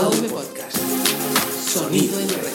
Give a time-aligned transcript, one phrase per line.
[0.00, 0.78] Podcast.
[1.58, 2.54] Sonido en red.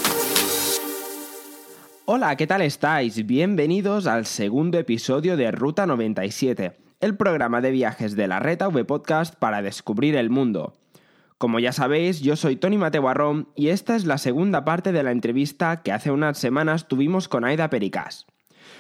[2.06, 3.24] Hola, ¿qué tal estáis?
[3.28, 8.88] Bienvenidos al segundo episodio de Ruta 97, el programa de viajes de la Red AV
[8.88, 10.74] Podcast para descubrir el mundo.
[11.38, 15.04] Como ya sabéis, yo soy Tony Mateo Barrón y esta es la segunda parte de
[15.04, 18.26] la entrevista que hace unas semanas tuvimos con Aida Pericas.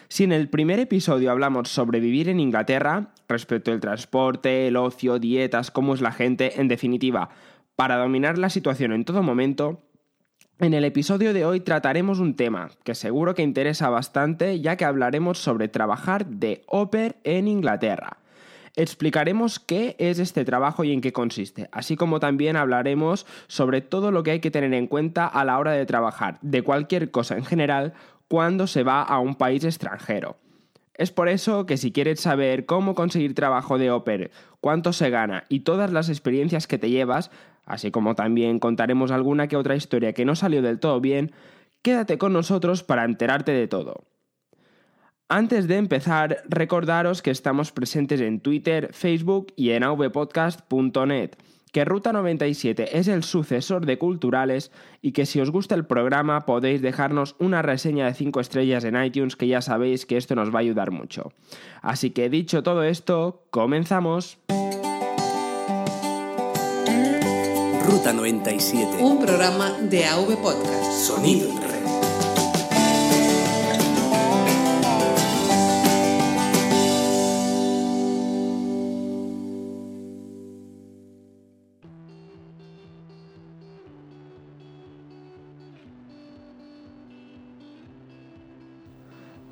[0.07, 5.20] Si en el primer episodio hablamos sobre vivir en Inglaterra, respecto al transporte, el ocio,
[5.20, 7.29] dietas, cómo es la gente, en definitiva,
[7.75, 9.81] para dominar la situación en todo momento,
[10.59, 14.85] en el episodio de hoy trataremos un tema que seguro que interesa bastante ya que
[14.85, 18.19] hablaremos sobre trabajar de Oper en Inglaterra.
[18.77, 24.11] Explicaremos qué es este trabajo y en qué consiste, así como también hablaremos sobre todo
[24.11, 27.38] lo que hay que tener en cuenta a la hora de trabajar de cualquier cosa
[27.38, 27.94] en general
[28.30, 30.38] cuando se va a un país extranjero.
[30.98, 34.31] Es por eso que si quieres saber cómo conseguir trabajo de Oper,
[34.62, 37.31] cuánto se gana y todas las experiencias que te llevas,
[37.66, 41.34] así como también contaremos alguna que otra historia que no salió del todo bien,
[41.81, 44.06] quédate con nosotros para enterarte de todo.
[45.28, 51.31] Antes de empezar, recordaros que estamos presentes en Twitter, Facebook y en avpodcast.net,
[51.71, 54.71] que Ruta 97 es el sucesor de Culturales
[55.02, 59.02] y que si os gusta el programa podéis dejarnos una reseña de 5 estrellas en
[59.02, 61.31] iTunes que ya sabéis que esto nos va a ayudar mucho.
[61.81, 64.38] Así que dicho todo esto, comenzamos.
[67.85, 69.03] Ruta 97.
[69.03, 70.91] Un programa de AV Podcast.
[70.91, 71.64] Sonido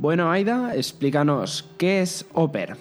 [0.03, 2.75] Bueno, Aida, explícanos, ¿qué es Oper?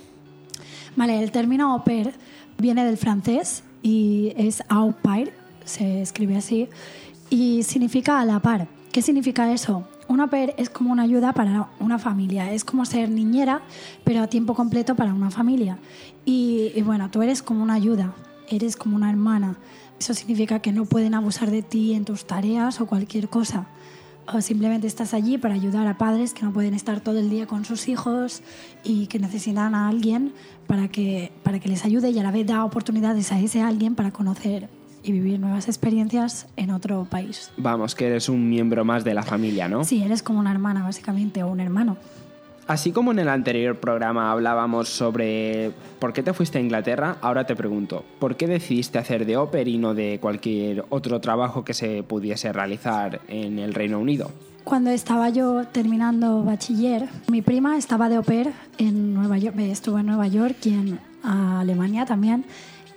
[0.97, 2.12] Vale, el término Oper
[2.59, 5.33] viene del francés y es au pair,
[5.64, 6.69] se escribe así,
[7.31, 8.67] y significa a la par.
[8.91, 9.87] ¿Qué significa eso?
[10.09, 13.63] Un au pair es como una ayuda para una familia, es como ser niñera,
[14.02, 15.79] pero a tiempo completo para una familia.
[16.25, 18.14] Y, y bueno, tú eres como una ayuda,
[18.48, 19.58] eres como una hermana.
[19.96, 23.69] Eso significa que no pueden abusar de ti en tus tareas o cualquier cosa
[24.27, 27.46] o simplemente estás allí para ayudar a padres que no pueden estar todo el día
[27.46, 28.42] con sus hijos
[28.84, 30.33] y que necesitan a alguien
[30.66, 33.94] para que, para que les ayude y a la vez da oportunidades a ese alguien
[33.94, 34.68] para conocer
[35.02, 37.50] y vivir nuevas experiencias en otro país.
[37.56, 39.84] Vamos, que eres un miembro más de la familia, ¿no?
[39.84, 41.96] Sí, eres como una hermana básicamente o un hermano.
[42.67, 47.45] Así como en el anterior programa hablábamos sobre por qué te fuiste a Inglaterra, ahora
[47.45, 51.74] te pregunto, ¿por qué decidiste hacer de Oper y no de cualquier otro trabajo que
[51.74, 54.30] se pudiese realizar en el Reino Unido?
[54.62, 60.06] Cuando estaba yo terminando bachiller, mi prima estaba de Oper en Nueva York, estuvo en
[60.06, 62.45] Nueva York y en Alemania también,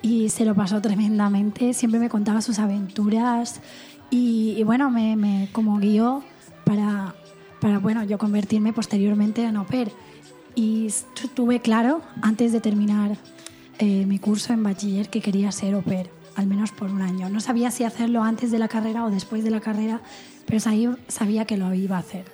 [0.03, 3.61] y se lo pasó tremendamente, siempre me contaba sus aventuras
[4.11, 6.23] y, y bueno, me, me como guió
[6.65, 7.15] para
[7.65, 9.91] para bueno, yo convertirme posteriormente en au pair.
[10.53, 10.87] Y
[11.33, 13.17] tuve claro, antes de terminar
[13.79, 17.27] eh, mi curso en bachiller, que quería ser au pair, al menos por un año.
[17.27, 20.01] No sabía si hacerlo antes de la carrera o después de la carrera,
[20.45, 22.25] pero sabía que lo iba a hacer.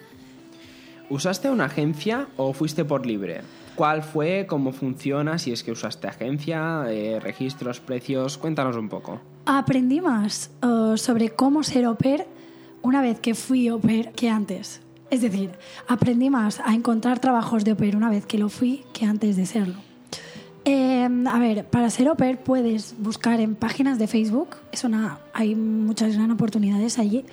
[1.10, 3.40] ¿Usaste una agencia o fuiste por libre?
[3.76, 4.46] ¿Cuál fue?
[4.50, 5.40] ¿Cómo funciona?
[5.40, 9.22] Si es que usaste agencia, eh, registros, precios, cuéntanos un poco.
[9.46, 12.28] Aprendí más uh, sobre cómo ser au pair
[12.82, 14.82] una vez que fui au pair que antes.
[15.12, 15.52] Es decir,
[15.90, 19.46] aprendí más a encontrar trabajos de au una vez que lo fui que antes de
[19.46, 19.76] serlo.
[20.64, 25.54] Eh, a ver, para ser au puedes buscar en páginas de Facebook, es una, hay
[25.54, 27.26] muchas gran oportunidades allí.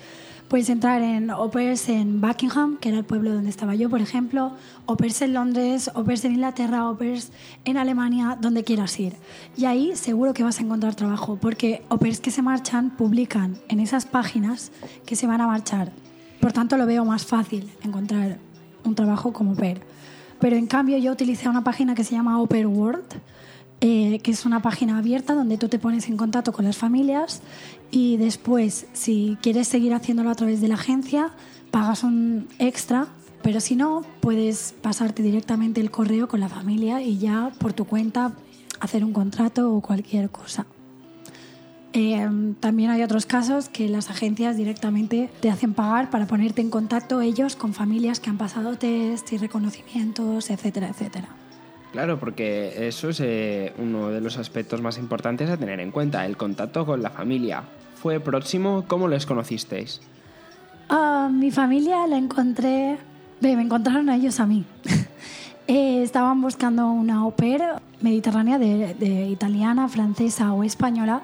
[0.49, 4.51] Puedes entrar en au en Buckingham, que era el pueblo donde estaba yo, por ejemplo,
[4.85, 6.97] au en Londres, au en Inglaterra, au
[7.63, 9.13] en Alemania, donde quieras ir.
[9.55, 13.79] Y ahí seguro que vas a encontrar trabajo, porque au que se marchan publican en
[13.79, 14.73] esas páginas
[15.05, 15.93] que se van a marchar
[16.39, 18.37] por tanto, lo veo más fácil encontrar
[18.83, 19.81] un trabajo como PER.
[20.39, 23.21] Pero en cambio, yo utilicé una página que se llama Oper World,
[23.81, 27.41] eh, que es una página abierta donde tú te pones en contacto con las familias
[27.91, 31.31] y después, si quieres seguir haciéndolo a través de la agencia,
[31.71, 33.07] pagas un extra,
[33.41, 37.85] pero si no, puedes pasarte directamente el correo con la familia y ya por tu
[37.85, 38.33] cuenta
[38.81, 40.65] hacer un contrato o cualquier cosa.
[41.93, 46.69] Eh, también hay otros casos que las agencias directamente te hacen pagar para ponerte en
[46.69, 51.27] contacto ellos con familias que han pasado test y reconocimientos, etcétera, etcétera.
[51.91, 56.25] Claro, porque eso es eh, uno de los aspectos más importantes a tener en cuenta,
[56.27, 57.63] el contacto con la familia.
[57.95, 58.85] ¿Fue próximo?
[58.87, 59.99] ¿Cómo les conocisteis?
[60.91, 62.97] Uh, mi familia la encontré...
[63.41, 64.63] me encontraron a ellos a mí.
[65.67, 67.63] eh, estaban buscando una au pair
[68.01, 71.23] mediterránea de, de italiana, francesa o española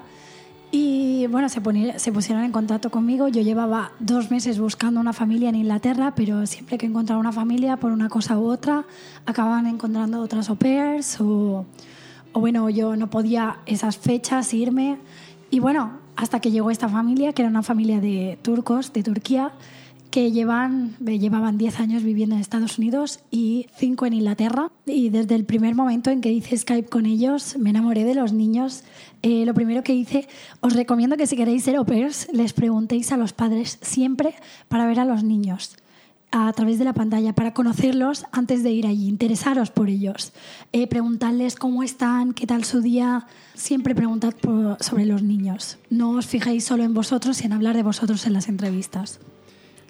[0.72, 1.60] Y bueno, se,
[1.98, 3.28] se pusieron en contacto conmigo.
[3.28, 7.76] Yo llevaba dos meses buscando una familia en Inglaterra, pero siempre que encontraba una familia,
[7.76, 8.84] por una cosa u otra,
[9.26, 11.64] acababan encontrando otras au pairs o,
[12.32, 14.98] o bueno, yo no podía esas fechas irme.
[15.50, 19.52] Y bueno, hasta que llegó esta familia, que era una familia de turcos, de Turquía,
[20.10, 24.70] que llevan, llevaban 10 años viviendo en Estados Unidos y 5 en Inglaterra.
[24.86, 28.32] Y desde el primer momento en que hice Skype con ellos, me enamoré de los
[28.32, 28.82] niños.
[29.22, 30.28] Eh, lo primero que hice,
[30.60, 34.34] os recomiendo que si queréis ser au pairs, les preguntéis a los padres siempre
[34.68, 35.76] para ver a los niños
[36.32, 40.32] a través de la pantalla para conocerlos antes de ir allí, interesaros por ellos,
[40.72, 44.34] eh, preguntarles cómo están, qué tal su día, siempre preguntad
[44.80, 45.78] sobre los niños.
[45.88, 49.20] No os fijéis solo en vosotros y en hablar de vosotros en las entrevistas.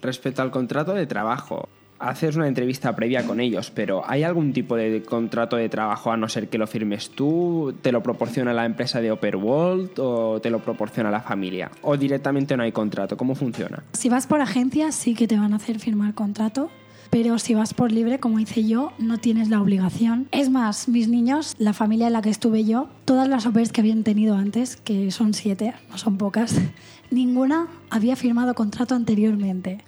[0.02, 4.76] Respecto al contrato de trabajo, haces una entrevista previa con ellos, pero ¿hay algún tipo
[4.76, 7.75] de contrato de trabajo a no ser que lo firmes tú?
[7.82, 11.70] ¿Te lo proporciona la empresa de World o te lo proporciona la familia?
[11.82, 13.16] ¿O directamente no hay contrato?
[13.16, 13.82] ¿Cómo funciona?
[13.93, 16.70] Si vas por agencia sí que te van a hacer firmar contrato.
[17.08, 20.26] Pero si vas por libre, como hice yo, no tienes la obligación.
[20.32, 23.81] Es más, mis niños, la familia en la que estuve yo, todas las OPEs que
[23.81, 26.56] habían tenido antes, que son siete, no son pocas,
[27.10, 29.78] ninguna había firmado contrato anteriormente.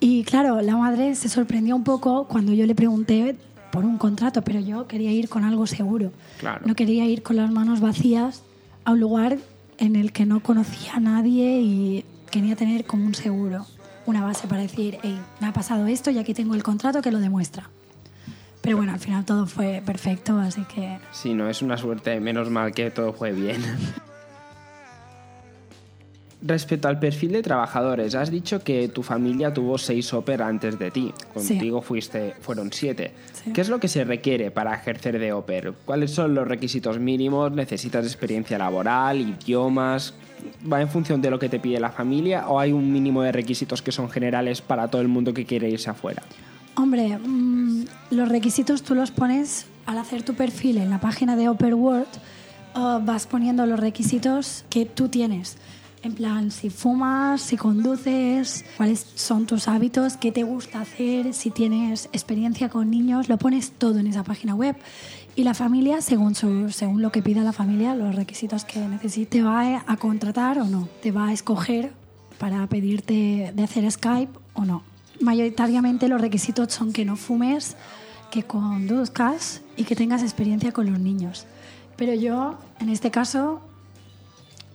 [0.00, 3.36] Y claro, la madre se sorprendió un poco cuando yo le pregunté
[3.70, 6.12] por un contrato, pero yo quería ir con algo seguro.
[6.64, 8.42] No quería ir con las manos vacías
[8.84, 9.38] a un lugar
[9.78, 13.66] en el que no conocía a nadie y quería tener como un seguro,
[14.06, 17.10] una base para decir, hey, me ha pasado esto y aquí tengo el contrato que
[17.10, 17.68] lo demuestra.
[18.60, 20.98] Pero bueno, al final todo fue perfecto, así que...
[21.12, 23.62] Sí, no, es una suerte, menos mal que todo fue bien.
[26.42, 30.90] Respecto al perfil de trabajadores, has dicho que tu familia tuvo seis OPER antes de
[30.90, 31.12] ti.
[31.32, 33.12] Contigo fuiste, fueron siete.
[33.54, 35.72] ¿Qué es lo que se requiere para ejercer de OPER?
[35.86, 37.52] ¿Cuáles son los requisitos mínimos?
[37.52, 40.12] ¿Necesitas experiencia laboral, idiomas?
[40.70, 43.32] ¿Va en función de lo que te pide la familia o hay un mínimo de
[43.32, 46.22] requisitos que son generales para todo el mundo que quiere irse afuera?
[46.74, 51.48] Hombre, mm, los requisitos tú los pones al hacer tu perfil en la página de
[51.48, 52.08] Oper World,
[52.74, 55.56] vas poniendo los requisitos que tú tienes.
[56.02, 61.50] En plan, si fumas, si conduces, cuáles son tus hábitos, qué te gusta hacer, si
[61.50, 64.76] tienes experiencia con niños, lo pones todo en esa página web.
[65.34, 69.38] Y la familia, según, su, según lo que pida la familia, los requisitos que necesite,
[69.38, 71.92] te va a contratar o no, te va a escoger
[72.38, 74.82] para pedirte de hacer Skype o no.
[75.20, 77.76] Mayoritariamente los requisitos son que no fumes,
[78.30, 81.46] que conduzcas y que tengas experiencia con los niños.
[81.96, 83.60] Pero yo, en este caso,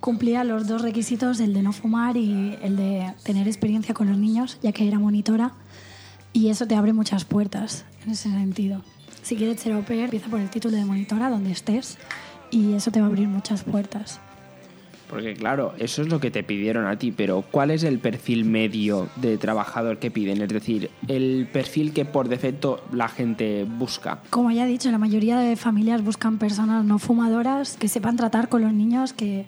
[0.02, 4.18] cumplía los dos requisitos, el de no fumar y el de tener experiencia con los
[4.18, 5.54] niños, ya que era monitora.
[6.34, 8.82] Y eso te abre muchas puertas en ese sentido.
[9.22, 11.98] Si quieres ser au pair, empieza por el título de monitora, donde estés,
[12.50, 14.20] y eso te va a abrir muchas puertas.
[15.08, 18.46] Porque claro, eso es lo que te pidieron a ti, pero ¿cuál es el perfil
[18.46, 20.42] medio de trabajador que piden?
[20.42, 24.20] Es decir, el perfil que por defecto la gente busca.
[24.30, 28.48] Como ya he dicho, la mayoría de familias buscan personas no fumadoras que sepan tratar
[28.48, 29.46] con los niños, que,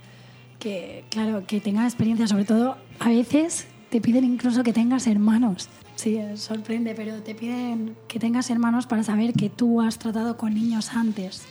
[0.64, 5.68] que, claro, que tengan experiencia, sobre todo a veces te piden incluso que tengas hermanos.
[5.96, 10.54] Sí, sorprende, pero te piden que tengas hermanos para saber que tú has tratado con
[10.54, 11.46] niños antes.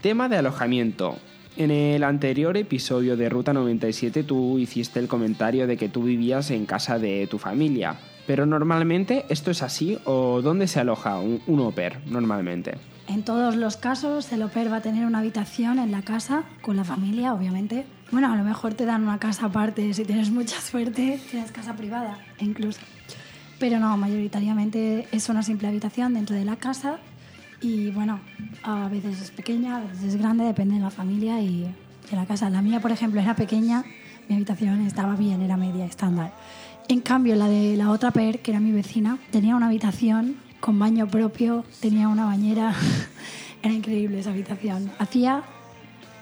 [0.00, 1.18] Tema de alojamiento.
[1.56, 6.52] En el anterior episodio de Ruta 97 tú hiciste el comentario de que tú vivías
[6.52, 7.98] en casa de tu familia.
[8.26, 12.78] Pero normalmente esto es así o dónde se aloja un, un oper normalmente?
[13.10, 16.76] En todos los casos, el OPER va a tener una habitación en la casa, con
[16.76, 17.84] la familia, obviamente.
[18.12, 21.74] Bueno, a lo mejor te dan una casa aparte, si tienes mucha suerte, tienes casa
[21.74, 22.78] privada, incluso.
[23.58, 26.98] Pero no, mayoritariamente es una simple habitación dentro de la casa
[27.60, 28.20] y bueno,
[28.62, 31.64] a veces es pequeña, a veces es grande, depende de la familia y
[32.08, 32.48] de la casa.
[32.48, 33.84] La mía, por ejemplo, era pequeña,
[34.28, 36.32] mi habitación estaba bien, era media, estándar.
[36.90, 40.76] En cambio, la de la otra PER, que era mi vecina, tenía una habitación con
[40.76, 42.74] baño propio, tenía una bañera.
[43.62, 44.90] Era increíble esa habitación.
[44.98, 45.44] Hacía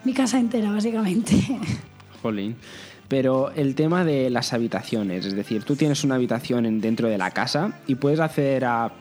[0.04, 1.34] mi casa entera, básicamente.
[2.22, 2.56] Jolín.
[3.08, 7.30] Pero el tema de las habitaciones, es decir, tú tienes una habitación dentro de la
[7.30, 8.92] casa y puedes acceder a,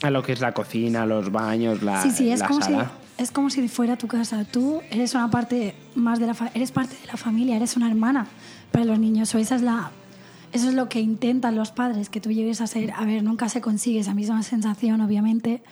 [0.00, 2.72] a lo que es la cocina, los baños, la, sí, sí, es como Si,
[3.18, 4.46] es como si fuera tu casa.
[4.50, 8.26] Tú eres una parte más de la eres parte de la familia, eres una hermana
[8.72, 9.34] para los niños.
[9.34, 9.90] O esa es la
[10.54, 13.48] eso es lo que intentan los padres, que tú llegues a ser, a ver, nunca
[13.48, 15.62] se consigue esa misma sensación, obviamente,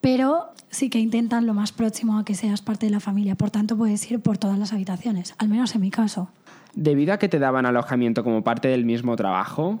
[0.00, 3.34] pero sí que intentan lo más próximo a que seas parte de la familia.
[3.34, 6.28] Por tanto, puedes ir por todas las habitaciones, al menos en mi caso.
[6.74, 9.80] Debido a que te daban alojamiento como parte del mismo trabajo,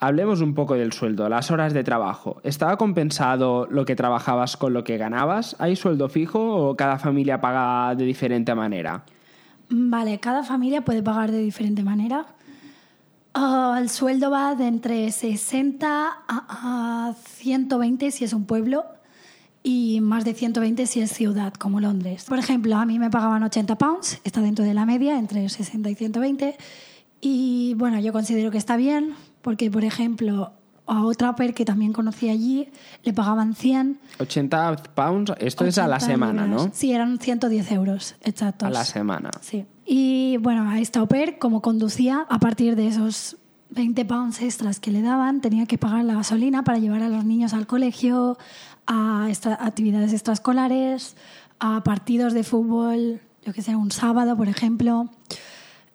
[0.00, 2.38] Hablemos un poco del sueldo, las horas de trabajo.
[2.42, 5.56] ¿Estaba compensado lo que trabajabas con lo que ganabas?
[5.58, 9.04] ¿Hay sueldo fijo o cada familia paga de diferente manera?
[9.70, 12.26] Vale, cada familia puede pagar de diferente manera.
[13.36, 18.84] Ah, el sueldo va de entre 60 a 120 si es un pueblo
[19.64, 22.26] y más de 120 si es ciudad, como Londres.
[22.28, 25.90] Por ejemplo, a mí me pagaban 80 pounds, está dentro de la media, entre 60
[25.90, 26.56] y 120.
[27.20, 30.52] Y bueno, yo considero que está bien, porque, por ejemplo,
[30.86, 32.68] a otra per que también conocí allí
[33.02, 33.98] le pagaban 100.
[34.18, 36.70] 80 pounds, esto es a la semana, ¿no?
[36.72, 38.66] Sí, eran 110 euros, exacto.
[38.66, 39.30] A la semana.
[39.40, 39.66] Sí.
[39.86, 43.36] Y bueno, a esta au pair, como conducía, a partir de esos
[43.70, 47.24] 20 pounds extras que le daban, tenía que pagar la gasolina para llevar a los
[47.24, 48.38] niños al colegio,
[48.86, 51.16] a actividades extraescolares,
[51.58, 55.10] a partidos de fútbol, yo que sé, un sábado, por ejemplo.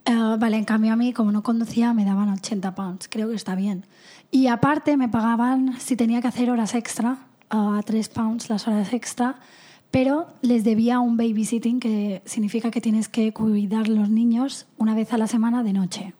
[0.05, 3.07] Eh, vale, en cambio a mí, como no conducía, me daban 80 pounds.
[3.09, 3.85] Creo que está bien.
[4.31, 7.17] Y aparte me pagaban, si tenía que hacer horas extra,
[7.49, 9.39] a 3 pounds las horas extra,
[9.91, 15.13] pero les debía un babysitting, que significa que tienes que cuidar los niños una vez
[15.13, 16.13] a la semana de noche.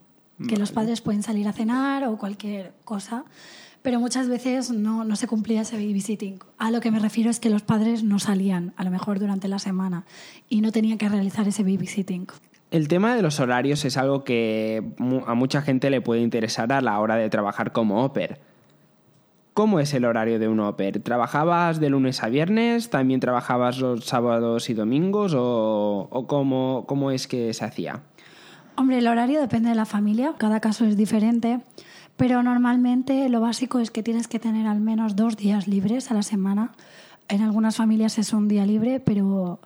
[0.48, 3.26] Que los padres pueden salir a cenar o cualquier cosa,
[3.82, 6.40] pero muchas veces no, no se cumplía ese babysitting.
[6.58, 9.50] A lo que me refiero es que los padres no salían, a lo mejor durante
[9.50, 10.06] la semana,
[10.48, 12.28] y no tenían que realizar ese babysitting.
[12.72, 14.94] El tema de los horarios es algo que
[15.26, 18.40] a mucha gente le puede interesar a la hora de trabajar como oper.
[19.56, 21.02] ¿Cómo es el horario de un oper?
[21.02, 22.92] ¿Trabajabas de lunes a viernes?
[22.92, 25.34] ¿También trabajabas los sábados y domingos?
[25.36, 28.04] ¿O, cómo, cómo es que se hacía?
[28.76, 31.60] Hombre, el horario depende de la familia, cada caso es diferente,
[32.18, 36.14] pero normalmente lo básico es que tienes que tener al menos dos días libres a
[36.14, 36.72] la semana.
[37.28, 39.60] En algunas familias es un día libre, pero,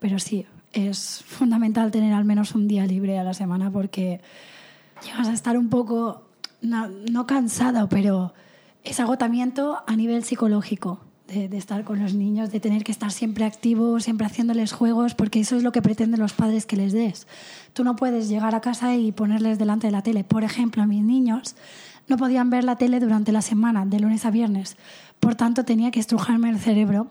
[0.00, 4.20] pero sí, es fundamental tener al menos un día libre a la semana porque
[5.04, 6.22] llegas a estar un poco,
[6.62, 8.32] no, cansado, pero
[8.84, 11.00] es agotamiento a nivel psicológico.
[11.26, 15.38] De, estar con los niños, de tener que estar siempre activos, siempre haciéndoles juegos, porque
[15.38, 17.28] eso es lo que pretenden los padres que les des.
[17.72, 20.24] Tú no puedes llegar a casa y ponerles delante de la tele.
[20.24, 21.54] Por ejemplo, a mis niños
[22.08, 24.76] no podían ver la tele durante la semana, de lunes a viernes.
[25.20, 27.06] Por tanto, tenía que estrujarme el cerebro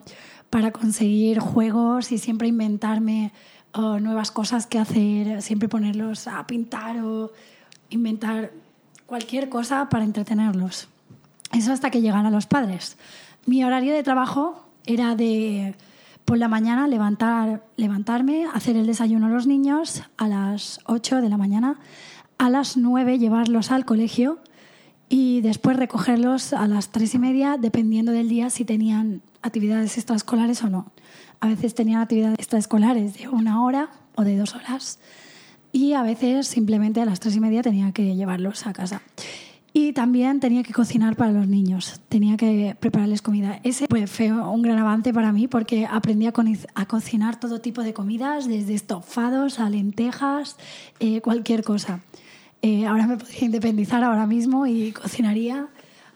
[0.49, 3.31] para conseguir juegos y siempre inventarme
[3.73, 7.31] oh, nuevas cosas que hacer, siempre ponerlos a pintar o
[7.89, 8.51] inventar
[9.05, 10.87] cualquier cosa para entretenerlos.
[11.51, 12.97] Eso hasta que llegan a los padres.
[13.45, 15.75] Mi horario de trabajo era de
[16.25, 21.29] por la mañana levantar, levantarme, hacer el desayuno a los niños a las 8 de
[21.29, 21.79] la mañana,
[22.37, 24.37] a las 9 llevarlos al colegio
[25.09, 30.63] y después recogerlos a las 3 y media, dependiendo del día si tenían actividades extraescolares
[30.63, 30.91] o no.
[31.39, 34.99] A veces tenían actividades extraescolares de una hora o de dos horas
[35.71, 39.01] y a veces simplemente a las tres y media tenía que llevarlos a casa.
[39.71, 43.59] Y también tenía que cocinar para los niños, tenía que prepararles comida.
[43.63, 48.47] Ese fue un gran avance para mí porque aprendí a, cocinar todo tipo de comidas,
[48.47, 50.57] desde estofados a lentejas,
[50.99, 51.99] eh, cualquier cosa.
[52.63, 55.67] Eh, ahora me podría independizar ahora mismo y cocinaría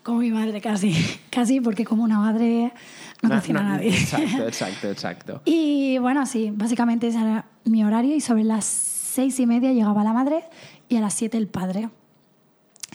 [0.03, 0.93] como mi madre casi,
[1.29, 2.73] casi porque como una madre
[3.21, 3.89] no, cocina nadie.
[3.89, 5.41] Exacto, exacto, exacto.
[5.45, 10.03] y bueno, sí, básicamente ese era mi horario y sobre las seis y media llegaba
[10.03, 10.43] la madre
[10.89, 11.89] y a las siete el padre.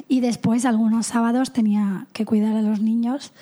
[0.07, 3.33] Y después algunos sábados tenía que cuidar a los niños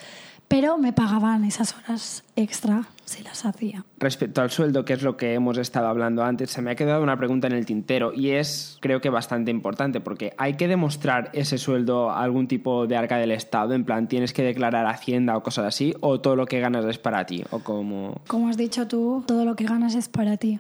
[0.49, 3.85] pero me pagaban esas horas extra si las hacía.
[3.99, 7.03] Respecto al sueldo, que es lo que hemos estado hablando antes, se me ha quedado
[7.03, 11.31] una pregunta en el tintero y es creo que bastante importante porque hay que demostrar
[11.33, 15.37] ese sueldo a algún tipo de arca del Estado, en plan tienes que declarar Hacienda
[15.37, 18.21] o cosas así, o todo lo que ganas es para ti, o como...
[18.27, 20.59] Como has dicho tú, todo lo que ganas es para ti.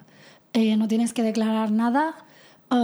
[0.52, 2.14] Eh, no tienes que declarar nada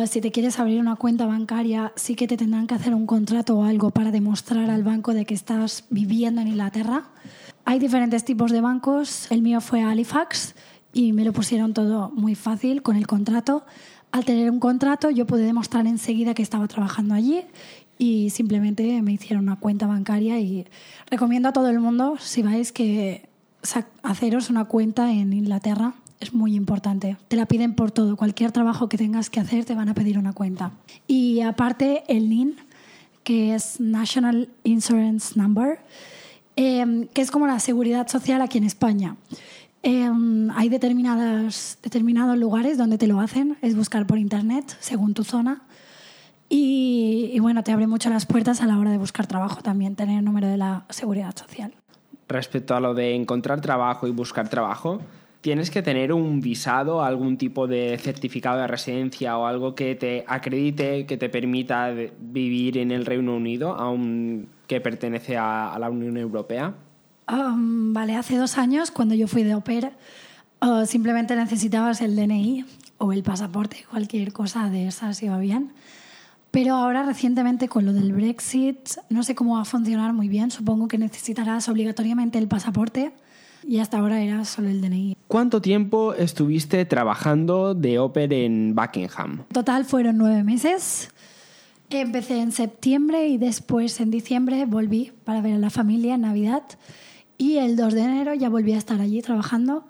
[0.07, 3.57] si te quieres abrir una cuenta bancaria, sí que te tendrán que hacer un contrato
[3.57, 7.05] o algo para demostrar al banco de que estás viviendo en Inglaterra.
[7.65, 9.31] Hay diferentes tipos de bancos.
[9.31, 10.55] El mío fue Halifax
[10.93, 13.65] y me lo pusieron todo muy fácil con el contrato.
[14.11, 17.43] Al tener un contrato, yo pude demostrar enseguida que estaba trabajando allí
[17.99, 20.67] y simplemente me hicieron una cuenta bancaria y
[21.11, 23.29] recomiendo a todo el mundo, si vais, que
[24.03, 27.17] haceros una cuenta en Inglaterra es muy importante.
[27.29, 28.17] Te la piden por todo.
[28.17, 30.73] Cualquier trabajo que tengas que hacer te van a pedir una cuenta.
[31.07, 32.57] Y aparte el NIN,
[33.25, 35.79] que es National Insurance Number,
[36.57, 39.17] em, que es como la seguridad social aquí en España.
[39.83, 45.25] Em, hay determinadas, determinados lugares donde te lo hacen, es buscar por internet según tu
[45.25, 45.63] zona.
[46.55, 50.19] Y, bueno, te abre mucho las puertas a la hora de buscar trabajo también, tener
[50.19, 51.73] el número de la seguridad social.
[52.29, 55.01] Respecto a lo de encontrar trabajo y buscar trabajo,
[55.43, 60.25] tienes que tener un visado, algún tipo de certificado de residencia o algo que te
[60.27, 66.75] acredite, que te permita vivir en el Reino Unido, aunque pertenece a, la Unión Europea.
[67.29, 69.93] Um, vale, hace dos años, cuando yo fui de opera,
[70.61, 72.65] uh, simplemente necesitabas el DNI
[72.99, 75.73] o el pasaporte, cualquier cosa de esas iba bien.
[76.53, 80.51] Pero ahora recientemente con lo del Brexit, no sé cómo va a funcionar muy bien.
[80.51, 83.13] Supongo que necesitarás obligatoriamente el pasaporte
[83.67, 85.17] y hasta ahora era solo el DNI.
[85.29, 89.45] ¿Cuánto tiempo estuviste trabajando de ópera en Buckingham?
[89.53, 91.11] Total fueron nueve meses.
[91.91, 96.63] Empecé en septiembre y después en diciembre volví para ver a la familia en Navidad
[97.37, 99.85] y el 2 de enero ya volví a estar allí trabajando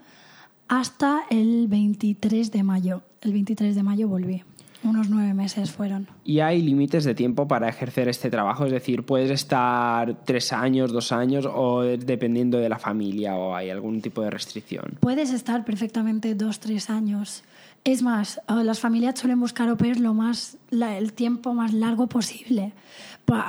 [0.68, 3.02] hasta el 23 de mayo.
[3.20, 4.42] El 23 de mayo volví.
[4.84, 6.08] Unos nueve meses fueron.
[6.24, 8.66] ¿Y hay límites de tiempo para ejercer este trabajo?
[8.66, 13.70] Es decir, ¿puedes estar tres años, dos años o dependiendo de la familia o hay
[13.70, 14.98] algún tipo de restricción?
[15.00, 17.44] Puedes estar perfectamente dos, tres años.
[17.84, 22.72] Es más, las familias suelen buscar au lo más, el tiempo más largo posible.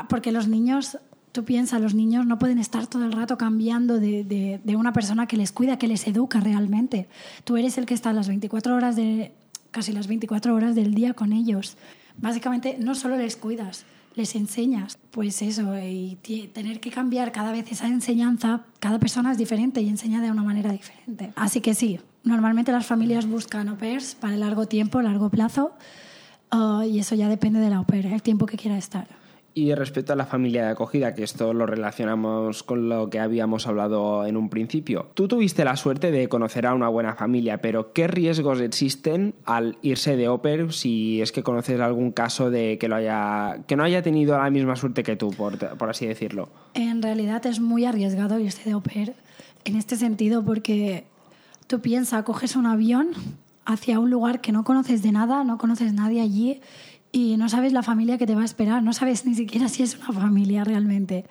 [0.09, 0.99] Porque los niños,
[1.31, 4.93] tú piensas, los niños no pueden estar todo el rato cambiando de, de, de una
[4.93, 7.07] persona que les cuida, que les educa realmente.
[7.43, 9.33] Tú eres el que está las 24 horas de,
[9.73, 11.75] casi las 24 horas del día con ellos.
[12.17, 16.17] Básicamente no solo les cuidas, les enseñas, pues eso, y
[16.53, 20.43] tener que cambiar cada vez esa enseñanza, cada persona es diferente y enseña de una
[20.43, 21.33] manera diferente.
[21.35, 25.73] Así que sí, normalmente las familias buscan au pairs para largo tiempo, largo plazo,
[26.53, 29.22] uh, y eso ya depende de la au pair, el tiempo que quiera estar.
[29.55, 33.67] Y respecto a la familia de acogida, que esto lo relacionamos con lo que habíamos
[33.67, 37.93] hablado en un principio, tú tuviste la suerte de conocer a una buena familia, pero
[37.93, 42.87] ¿qué riesgos existen al irse de Oper si es que conoces algún caso de que,
[42.87, 46.49] lo haya, que no haya tenido la misma suerte que tú, por, por así decirlo?
[46.73, 49.13] En realidad es muy arriesgado irse de Oper
[49.65, 51.05] en este sentido porque
[51.67, 53.09] tú piensas, coges un avión
[53.65, 56.59] hacia un lugar que no conoces de nada, no conoces nadie allí
[57.13, 59.83] y no sabes la familia que te va a esperar, no sabes ni siquiera si
[59.83, 61.25] es una familia realmente.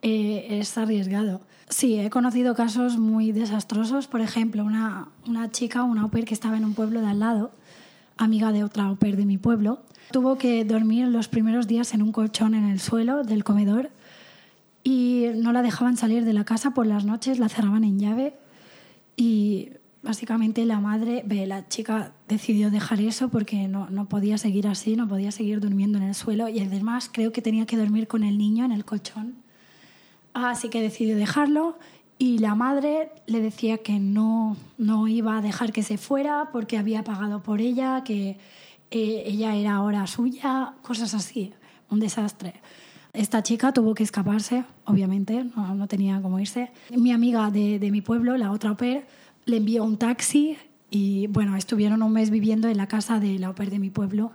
[0.00, 1.42] Eh, es arriesgado.
[1.68, 4.06] Sí, he conocido casos muy desastrosos.
[4.06, 7.20] Por ejemplo, una, una chica, una au pair que estaba en un pueblo de al
[7.20, 7.52] lado,
[8.16, 9.82] amiga de otra au pair de mi pueblo,
[10.12, 13.90] tuvo que dormir los primeros días en un colchón en el suelo del comedor
[14.82, 18.34] y no la dejaban salir de la casa por las noches, la cerraban en llave
[19.14, 24.96] y básicamente la madre, la chica decidió dejar eso porque no, no, podía seguir así,
[24.96, 28.22] no podía seguir durmiendo en el suelo y además creo que tenía que dormir con
[28.22, 29.36] el niño en el colchón.
[30.34, 31.78] Así que decidió dejarlo
[32.18, 36.78] y la madre le decía que no, no iba a dejar que se fuera porque
[36.78, 38.38] había pagado por ella, que
[38.90, 41.52] eh, ella era ahora suya, cosas así,
[41.90, 42.54] un desastre.
[43.12, 46.70] Esta chica tuvo que escaparse, obviamente, no, no tenía cómo irse.
[46.90, 48.76] Mi amiga de, de mi pueblo, la otra au
[49.48, 50.56] le envió un taxi
[50.90, 54.32] y bueno, estuvieron un mes viviendo en la casa de la oper de mi pueblo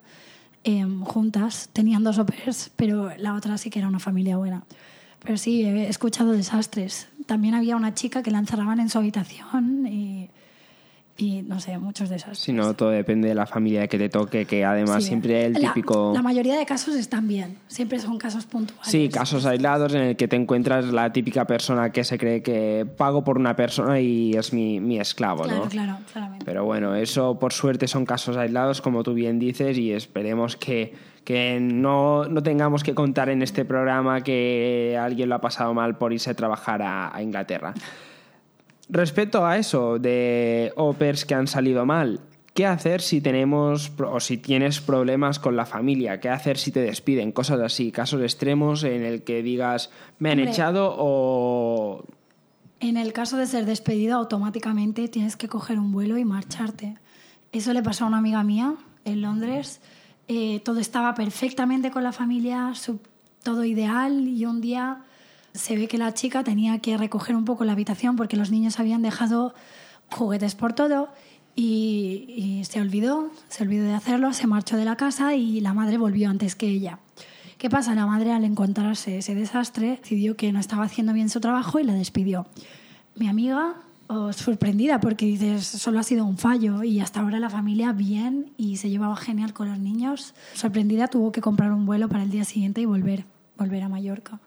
[0.63, 1.69] em, juntas.
[1.71, 4.63] Tenían dos opers, pero la otra sí que era una familia buena.
[5.23, 7.07] Pero sí, he escuchado desastres.
[7.25, 10.29] También había una chica que la encerraban en su habitación y
[11.15, 12.39] y no sé, muchos de esos.
[12.39, 16.11] Sí, no, todo depende de la familia que te toque, que además siempre el típico...
[16.13, 18.87] La, mayoría de casos están bien, siempre son casos puntuales.
[18.87, 22.87] Sí, casos aislados en el que te encuentras la típica persona que se cree que
[22.97, 25.69] pago por una persona y es mi, mi esclavo, claro, ¿no?
[25.69, 26.45] Claro, claramente.
[26.45, 30.95] Pero bueno, eso por suerte son casos aislados, como tú bien dices, y esperemos que,
[31.23, 35.95] que no, no tengamos que contar en este programa que alguien lo ha pasado mal
[35.95, 37.75] por irse a trabajar a, a Inglaterra.
[38.93, 42.19] Respecto a eso de opers que han salido mal,
[42.53, 46.19] ¿qué hacer si tenemos o si tienes problemas con la familia?
[46.19, 47.31] ¿Qué hacer si te despiden?
[47.31, 52.05] Cosas así, casos extremos en el que digas, me han echado o...
[52.81, 56.99] En el caso de ser despedido, automáticamente tienes que coger un vuelo y marcharte.
[57.51, 58.75] Eso le pasó a una amiga mía
[59.05, 59.81] en Londres.
[60.27, 62.71] Eh, todo estaba perfectamente con la familia,
[63.41, 65.01] todo ideal y un día
[65.53, 68.79] se ve que la chica tenía que recoger un poco la habitación porque los niños
[68.79, 69.53] habían dejado
[70.09, 71.09] juguetes por todo
[71.55, 75.97] y, se olvidó, se olvidó de hacerlo, se marchó de la casa y la madre
[75.97, 76.99] volvió antes que ella.
[77.59, 77.93] ¿Qué pasa?
[77.93, 81.83] La madre al encontrarse ese desastre decidió que no estaba haciendo bien su trabajo y
[81.83, 82.47] la despidió.
[83.15, 83.75] Mi amiga,
[84.07, 88.51] oh, sorprendida porque dices, solo ha sido un fallo y hasta ahora la familia bien
[88.57, 90.33] y se llevaba genial con los niños.
[90.55, 94.39] Sorprendida tuvo que comprar un vuelo para el día siguiente y volver, volver a Mallorca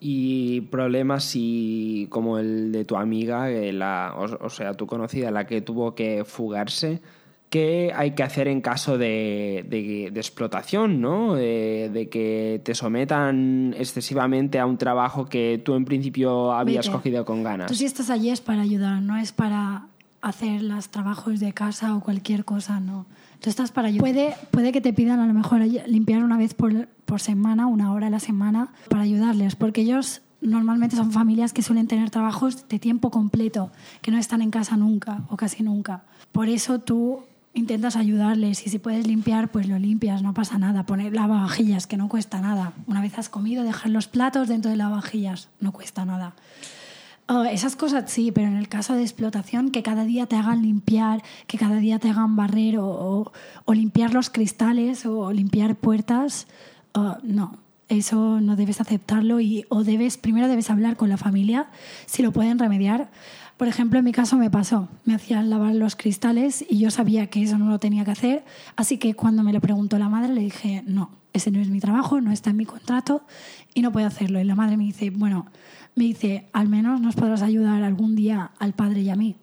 [0.00, 5.60] y problemas y como el de tu amiga, la, o, sea, tu conocida, la que
[5.60, 7.00] tuvo que fugarse,
[7.50, 11.34] ¿qué hay que hacer en caso de, de, explotación, ¿no?
[11.34, 17.42] De, que te sometan excesivamente a un trabajo que tú en principio habías cogido con
[17.42, 17.66] ganas.
[17.66, 19.86] Tú si estás allí es para ayudar, no es para
[20.22, 23.06] hacer los trabajos de casa o cualquier cosa, no.
[23.40, 24.00] Tú estás para ayudar.
[24.00, 27.92] Puede, puede que te pidan a lo mejor limpiar una vez por, por semana, una
[27.92, 32.68] hora a la semana, para ayudarles, porque ellos normalmente son familias que suelen tener trabajos
[32.68, 33.70] de tiempo completo,
[34.02, 36.02] que no están en casa nunca o casi nunca.
[36.32, 37.20] Por eso tú
[37.52, 40.84] intentas ayudarles y si puedes limpiar, pues lo limpias, no pasa nada.
[40.86, 42.72] Poner lavavajillas, que no cuesta nada.
[42.86, 46.34] Una vez has comido, dejar los platos dentro de lavavajillas, no cuesta nada.
[47.32, 50.62] Oh, esas cosas sí, pero en el caso de explotación, que cada día te hagan
[50.62, 53.30] limpiar, que cada día te hagan barrer o,
[53.68, 56.48] limpiar los cristales o limpiar puertas,
[56.92, 57.56] oh, no,
[57.88, 61.68] eso no debes aceptarlo y o debes primero debes hablar con la familia
[62.06, 63.12] si lo pueden remediar.
[63.60, 67.26] Por ejemplo, en mi caso me pasó, me hacían lavar los cristales y yo sabía
[67.26, 68.42] que eso no lo tenía que hacer,
[68.74, 71.78] así que cuando me lo preguntó la madre le dije, "No, ese no es mi
[71.78, 73.20] trabajo, no está en mi contrato
[73.74, 75.44] y no puedo hacerlo." Y la madre me dice, "Bueno,
[75.94, 79.36] me dice, al menos nos podrás ayudar algún día al padre y a mí.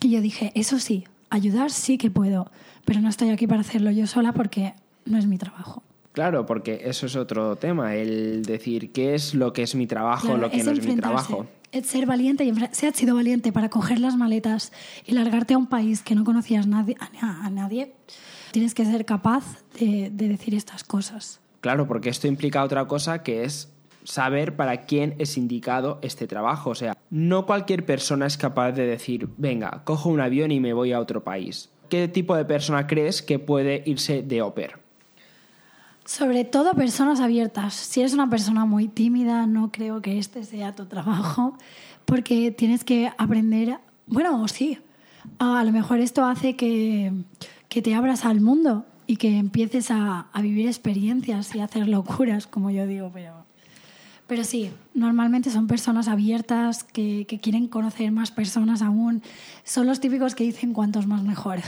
[0.00, 2.50] Y yo dije, eso sí, ayudar sí que puedo,
[2.84, 5.84] pero no estoy aquí para hacerlo yo sola porque no es mi trabajo.
[6.10, 10.36] Claro, porque eso es otro tema, el decir qué es lo que es mi trabajo,
[10.36, 11.46] lo que no es mi trabajo.
[11.82, 14.72] Ser valiente y se ha sido valiente para coger las maletas
[15.04, 17.94] y largarte a un país que no conocías nadie, a, nadie.
[18.52, 21.40] Tienes que ser capaz de decir estas cosas.
[21.60, 23.72] Claro, porque esto implica otra cosa que es
[24.04, 26.70] saber para quién es indicado este trabajo.
[26.70, 30.74] O sea, no cualquier persona es capaz de decir, venga, cojo un avión y me
[30.74, 31.70] voy a otro país.
[31.88, 34.83] ¿Qué tipo de persona crees que puede irse de Oper?
[36.04, 37.74] Sobre todo personas abiertas.
[37.74, 41.56] Si eres una persona muy tímida, no creo que este sea tu trabajo,
[42.04, 44.78] porque tienes que aprender, bueno, sí,
[45.38, 47.12] a lo mejor esto hace que,
[47.68, 51.88] que te abras al mundo y que empieces a, a vivir experiencias y a hacer
[51.88, 53.44] locuras, como yo digo, pero
[54.26, 59.22] pero sí, normalmente son personas abiertas que, quieren conocer más personas aún.
[59.64, 61.58] Son los típicos que dicen cuantos más mejor.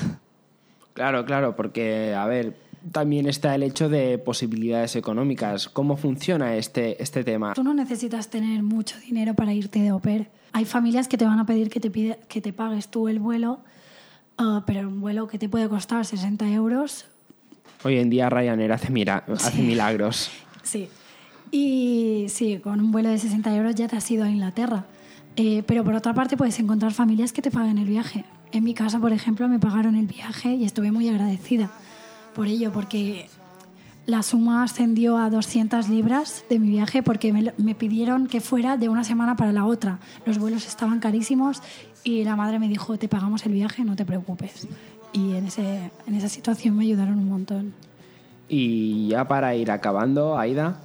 [0.94, 2.56] Claro, claro, porque, a ver,
[2.92, 5.68] también está el hecho de posibilidades económicas.
[5.68, 7.54] ¿Cómo funciona este, este tema?
[7.54, 10.30] Tú no necesitas tener mucho dinero para irte de oper.
[10.52, 13.18] Hay familias que te van a pedir que te, pide, que te pagues tú el
[13.18, 13.60] vuelo,
[14.38, 17.06] uh, pero un vuelo que te puede costar 60 euros.
[17.84, 20.30] Hoy en día Ryanair hace, mira, hace milagros.
[20.62, 20.88] Sí,
[21.50, 24.86] y sí, con un vuelo de 60 euros ya te has ido a Inglaterra.
[25.36, 28.24] Eh, pero por otra parte puedes encontrar familias que te paguen el viaje.
[28.52, 31.70] En mi casa, por ejemplo, me pagaron el viaje y estuve muy agradecida
[32.36, 33.28] por ello, porque
[34.04, 38.90] la suma ascendió a 200 libras de mi viaje porque me, pidieron que fuera de
[38.90, 39.98] una semana para la otra.
[40.26, 41.62] Los vuelos estaban carísimos
[42.04, 44.68] y la madre me dijo, te pagamos el viaje, no te preocupes.
[45.14, 47.72] Y en, ese, en esa situación me ayudaron un montón.
[48.50, 50.78] Y ya para ir acabando, Aida,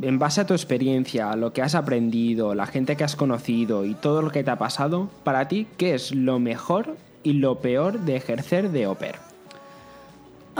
[0.00, 3.94] en base a tu experiencia, lo que has aprendido, la gente que has conocido y
[3.94, 7.98] todo lo que te ha pasado, para ti, ¿qué es lo mejor y lo peor
[8.00, 9.29] de ejercer de oper?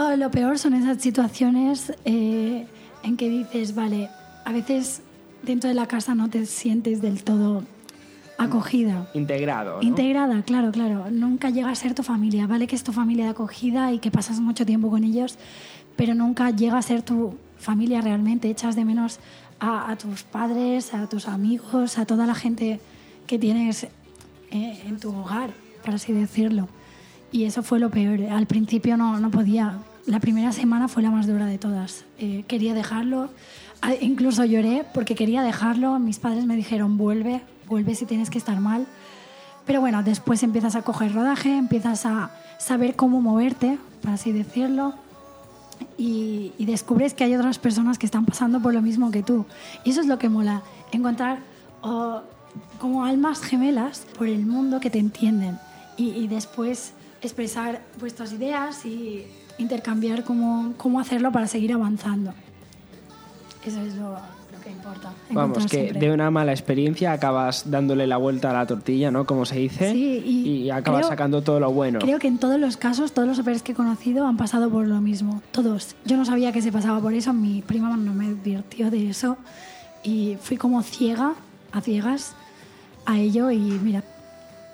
[0.03, 2.65] Oh, lo peor son esas situaciones eh,
[3.03, 4.09] en que dices, vale,
[4.45, 5.03] a veces
[5.43, 7.63] dentro de la casa no te sientes del todo
[8.39, 9.07] acogida.
[9.13, 9.77] Integrado.
[9.83, 11.11] Integrada, claro, claro.
[11.11, 12.47] Nunca llega a ser tu familia.
[12.47, 15.37] Vale que es tu familia de acogida y que pasas mucho tiempo con ellos,
[15.95, 19.19] pero nunca llega a ser tu familia realmente, echas de menos
[19.59, 22.79] a, tus padres, a tus amigos, a toda la gente
[23.27, 25.51] que tienes eh, en tu hogar,
[25.85, 26.69] por así decirlo.
[27.31, 28.19] Y eso fue lo peor.
[28.31, 29.77] Al principio no, no podía.
[30.05, 32.05] La primera semana fue la más dura de todas.
[32.17, 33.29] Eh, quería dejarlo.
[34.01, 35.99] Incluso lloré porque quería dejarlo.
[35.99, 38.87] Mis padres me dijeron, vuelve, vuelve si tienes que estar mal.
[39.65, 44.95] Pero bueno, después empiezas a coger rodaje, empiezas a saber cómo moverte, por así decirlo,
[45.97, 49.45] y, descubres que hay otras personas que están pasando por lo mismo que tú.
[49.83, 51.39] Y eso es lo que mola, encontrar
[52.79, 55.59] como almas gemelas por el mundo que te entienden
[55.97, 62.33] y, después expresar vuestras ideas y intercambiar cómo, cómo hacerlo para seguir avanzando.
[63.65, 64.17] Eso es lo,
[64.69, 65.11] importa.
[65.29, 69.25] Vamos, que de una mala experiencia acabas dándole la vuelta a la tortilla, ¿no?
[69.25, 69.95] Como se dice.
[69.95, 71.99] y, acabas sacando todo lo bueno.
[71.99, 74.87] Creo que en todos los casos, todos los operos que he conocido han pasado por
[74.87, 75.41] lo mismo.
[75.51, 75.95] Todos.
[76.05, 79.37] Yo no sabía que se pasaba por eso, mi prima no me advirtió de eso.
[80.03, 81.33] Y fui como ciega,
[81.71, 82.33] a ciegas,
[83.05, 84.03] a ello y mira.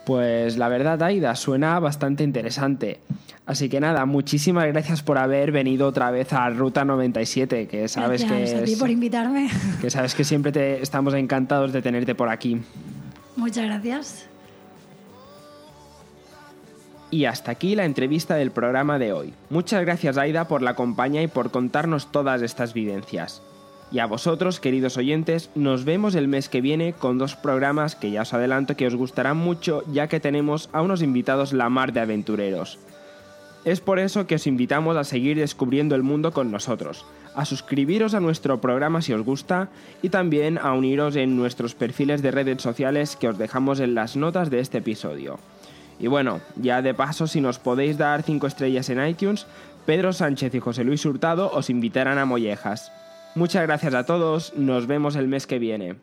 [0.08, 3.02] Pues la verdad, Aida, suena bastante interesante.
[3.46, 8.24] Así que nada, muchísimas gracias por haber venido otra vez a Ruta 97, que sabes
[8.24, 9.50] que a ti por invitarme.
[9.82, 12.62] Que sabes que siempre te estamos encantados de tenerte por aquí.
[13.36, 14.30] Muchas gracias.
[17.12, 19.34] Y hasta aquí la entrevista del programa de hoy.
[19.50, 23.42] Muchas gracias Aida por la compañía y por contarnos todas estas vivencias.
[23.90, 28.12] Y a vosotros, queridos oyentes, nos vemos el mes que viene con dos programas que
[28.12, 31.94] ya os adelanto que os gustarán mucho ya que tenemos a unos invitados la mar
[31.94, 32.80] de aventureros.
[33.64, 38.14] Es por eso que os invitamos a seguir descubriendo el mundo con nosotros, a suscribiros
[38.14, 39.70] a nuestro programa si os gusta
[40.02, 44.18] y también a uniros en nuestros perfiles de redes sociales que os dejamos en las
[44.18, 45.40] notas de este episodio.
[46.00, 49.48] Y bueno, ya de paso si nos podéis dar 5 estrellas en iTunes,
[49.86, 52.92] Pedro Sánchez y José Luis Hurtado os invitarán a mollejas.
[53.38, 55.98] Muchas gracias a todos, nos vemos el mes que viene.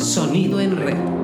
[0.00, 1.19] Sonido en red.